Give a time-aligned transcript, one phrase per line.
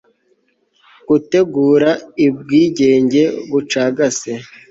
[1.09, 1.89] gutegura
[2.27, 4.31] ubwigenge bucagase